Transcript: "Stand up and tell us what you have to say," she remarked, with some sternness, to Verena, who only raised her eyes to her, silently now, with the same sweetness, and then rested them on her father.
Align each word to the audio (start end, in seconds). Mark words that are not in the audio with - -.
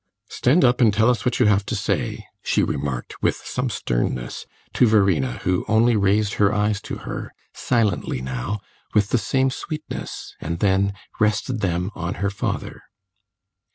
"Stand 0.29 0.65
up 0.65 0.81
and 0.81 0.91
tell 0.91 1.11
us 1.11 1.25
what 1.25 1.39
you 1.39 1.45
have 1.45 1.63
to 1.67 1.75
say," 1.75 2.25
she 2.41 2.63
remarked, 2.63 3.21
with 3.21 3.35
some 3.35 3.69
sternness, 3.69 4.47
to 4.73 4.87
Verena, 4.87 5.33
who 5.43 5.63
only 5.67 5.95
raised 5.95 6.33
her 6.41 6.51
eyes 6.51 6.81
to 6.81 6.95
her, 7.05 7.31
silently 7.53 8.19
now, 8.19 8.61
with 8.95 9.09
the 9.09 9.19
same 9.19 9.51
sweetness, 9.51 10.33
and 10.41 10.57
then 10.57 10.95
rested 11.19 11.61
them 11.61 11.91
on 11.93 12.15
her 12.15 12.31
father. 12.31 12.81